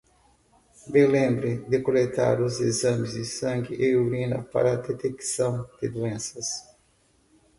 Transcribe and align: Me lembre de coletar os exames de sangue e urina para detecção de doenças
Me 0.91 1.05
lembre 1.07 1.57
de 1.69 1.83
coletar 1.83 2.41
os 2.41 2.59
exames 2.59 3.11
de 3.13 3.23
sangue 3.23 3.75
e 3.79 3.95
urina 3.95 4.41
para 4.41 4.75
detecção 4.77 5.69
de 5.79 5.89
doenças 5.89 6.67